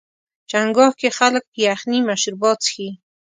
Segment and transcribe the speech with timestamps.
[0.49, 2.89] چنګاښ کې خلک یخني مشروبات څښي.